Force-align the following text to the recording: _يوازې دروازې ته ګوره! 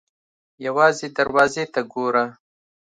_يوازې 0.65 1.07
دروازې 1.17 1.65
ته 1.73 1.81
ګوره! 1.93 2.25